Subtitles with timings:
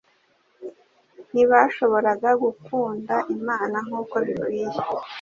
[1.31, 4.79] ntibashoboraga gukunda Imana nkuko bikwiye